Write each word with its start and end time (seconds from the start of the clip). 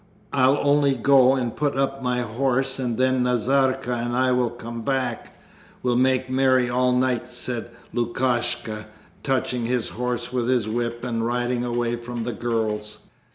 "I'll 0.33 0.57
only 0.63 0.95
go 0.95 1.35
and 1.35 1.55
put 1.55 1.77
up 1.77 2.01
my 2.01 2.21
horse 2.21 2.79
and 2.79 2.97
then 2.97 3.21
Nazarka 3.21 3.93
and 3.93 4.17
I 4.17 4.31
will 4.31 4.49
come 4.49 4.81
back; 4.81 5.37
we'll 5.83 5.95
make 5.95 6.27
merry 6.27 6.67
all 6.71 6.93
night," 6.97 7.27
said 7.27 7.69
Lukashka, 7.93 8.87
touching 9.21 9.65
his 9.67 9.89
horse 9.89 10.33
with 10.33 10.49
his 10.49 10.67
whip 10.67 11.03
and 11.03 11.23
riding 11.23 11.63
away 11.63 11.97
from 11.97 12.23
the 12.23 12.33
girls. 12.33 12.97